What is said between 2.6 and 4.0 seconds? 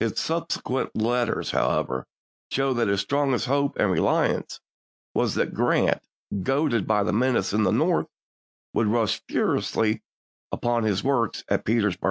that his strongest hope and